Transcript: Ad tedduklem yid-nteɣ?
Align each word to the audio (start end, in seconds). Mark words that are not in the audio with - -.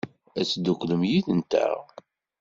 Ad 0.39 0.45
tedduklem 0.49 1.01
yid-nteɣ? 1.09 1.79